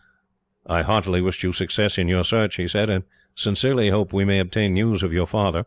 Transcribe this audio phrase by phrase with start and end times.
[0.65, 3.03] "I heartily wish you success in your search," he said, "and
[3.35, 5.59] sincerely hope we may obtain news of your father.